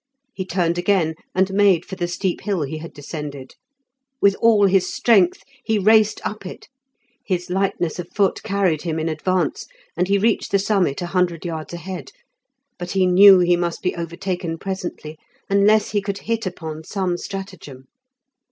[0.33, 3.53] He turned again and made for the steep hill he had descended.
[4.19, 6.69] With all his strength he raced up it;
[7.23, 11.45] his lightness of foot carried him in advance, and he reached the summit a hundred
[11.45, 12.09] yards ahead;
[12.79, 15.19] but he knew he must be overtaken presently,
[15.51, 17.85] unless he could hit upon some stratagem.